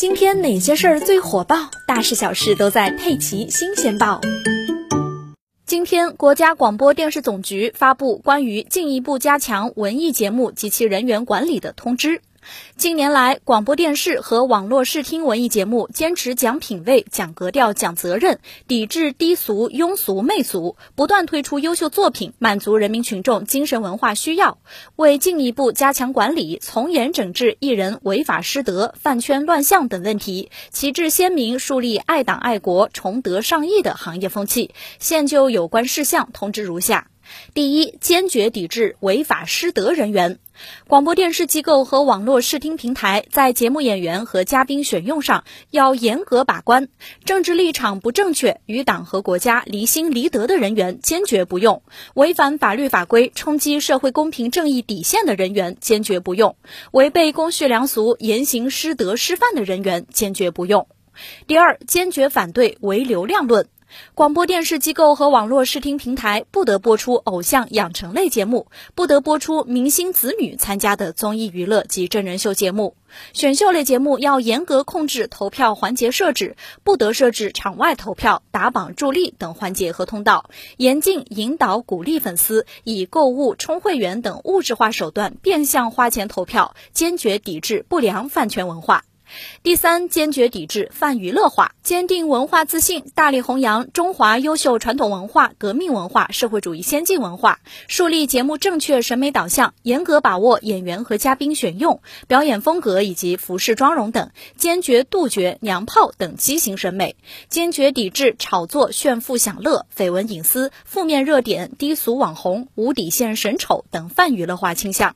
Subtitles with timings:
[0.00, 1.70] 今天哪些事儿最火爆？
[1.86, 4.18] 大事小事都在《佩奇新鲜报》。
[5.66, 12.22] 今天，国家广播电视总局发布关于进一步加强文艺节目及其人员管理的通知。
[12.76, 24.58] 近年来，广播电视和网络视听文艺节目坚持讲品位、讲格调、讲责任，抵制低俗、庸俗、媚俗，不断推出优秀作品，满足人民群众精神文化需要。
[24.96, 37.08] 为进一步加强管理，从严整治艺人违法失德、饭圈乱象等问题，旗帜鲜明树立爱党爱国、崇德尚义的行业风气，现就有关事项通知如下。
[37.54, 40.38] 第一，坚决抵制违法失德人员。
[40.88, 46.88] 广播电视机构和网络视听平台在节目演员和嘉宾选用上要严格把关，
[47.24, 51.80] 政治立场不正确、与党和国家离心离德的人员坚决不用；
[52.12, 56.56] 违反法律法规、冲击社会公平正义底线的人员坚决不用；
[56.92, 60.86] 违背公序良俗、言行失德失范的人员坚决不用。
[61.46, 63.66] 第二，坚决反对唯流量论。
[64.14, 72.96] 广播电视机构和网络视听平台不得播出偶像养成类节目，不得播出明星子女参加的综艺娱乐及真人秀节目。
[73.32, 89.02] 选秀类节目要严格控制投票环节设置，不得设置场外投票、打榜助力等环节和通道，严禁引导鼓励粉丝以购物、充会员等物质化手段变相花钱投票，坚决抵制不良饭圈文化。
[89.62, 107.16] 第三，坚决抵制泛娱乐化，坚定文化自信，大力弘扬中华优秀传统文化、革命文化、社会主义先进文化，树立节目正确审美导向，严格把握演员和嘉宾选用、表演风格以及服饰妆容等，坚决杜绝娘炮等畸形审美，
[107.48, 115.14] 坚决抵制炒作、炫富享乐、绯闻隐私、负面热点、低俗网红、无底线审丑等泛娱乐化倾向。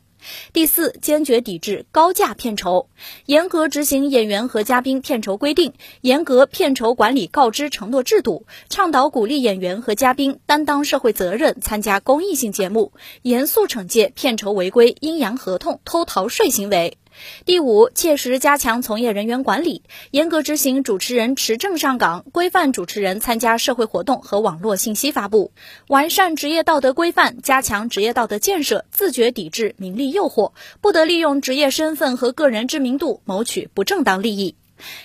[0.52, 2.88] 第四，坚决抵制高价片酬，
[3.26, 12.92] 严格执行演员和嘉宾片酬规定，严格片酬管理告知承诺制度，倡导鼓励演员和嘉宾担当社会责任，参加公益性节目，
[13.22, 16.96] 严肃惩戒片酬违规、阴阳合同、偷逃税行为。
[17.44, 25.52] 第五，切实加强从业人员管理，严格执行主持人持证上岗，规范主持人参加社会活动和网络信息发布，
[25.88, 34.56] 完善职业道德规范，加强职业道德建设，自觉抵制名利诱惑，不得利用职业身份和个人知名度谋取不正当利益。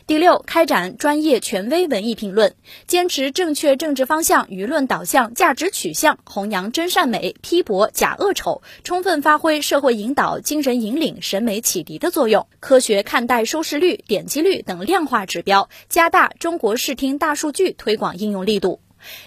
[0.08, 2.56] 第六，开展专业权威文艺评论，
[2.88, 18.80] 坚持正确政治方向、舆论导向、价值取向，弘扬真善美，批驳假恶丑，充分发挥社会引导、精神引领、审美启迪的作用，科学看待收视率、点击率等量化指标，加大中国视听大数据推广应用力度。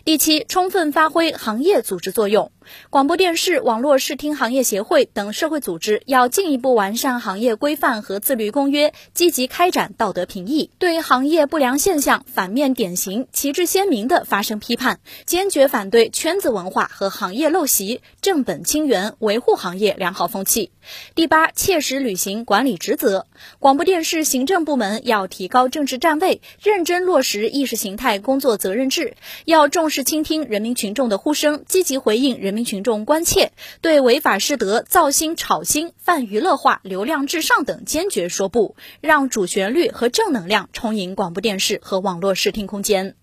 [0.04, 2.52] 第七，充分发挥行业组织作用。
[2.90, 20.70] 广播电视、网络视听行业协会等社会组织要进一步完善行业规范和自律公约，积极开展道德评议，对行业不良现象、反面典型旗帜鲜明地发生批判，坚决反对圈子文化和行业陋习，正本清源，维护行业良好风气。
[21.16, 23.26] 第八，切实履行管理职责。
[23.58, 32.51] 广播电视行政部门要提高政治站位，认真落实意识形态工作责任制，要重视倾听人民群众的呼声，积极回应人。
[32.52, 43.16] 人民群众关切，对违法失德、造星炒星、泛娱乐化、流量至上等坚决说不，让主旋律和正能量充盈广播电视和网络视听空间。